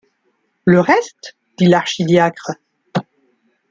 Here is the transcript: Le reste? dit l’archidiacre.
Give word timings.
Le 0.65 0.79
reste? 0.79 1.37
dit 1.59 1.67
l’archidiacre. 1.67 2.53